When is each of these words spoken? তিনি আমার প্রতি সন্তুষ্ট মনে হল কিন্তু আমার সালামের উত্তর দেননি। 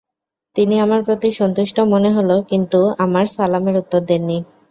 তিনি 0.55 0.75
আমার 0.79 1.01
প্রতি 1.03 1.29
সন্তুষ্ট 1.39 1.77
মনে 1.93 2.09
হল 2.15 2.29
কিন্তু 2.51 2.79
আমার 3.05 3.25
সালামের 3.35 3.75
উত্তর 3.77 4.01
দেননি। 4.09 4.37